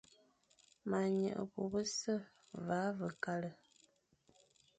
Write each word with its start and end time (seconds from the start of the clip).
Ma 0.89 0.99
nyeghe 1.15 1.43
bô 1.51 1.63
bese, 1.73 2.13
va 2.65 2.79
ve 2.97 3.07
kale. 3.23 3.51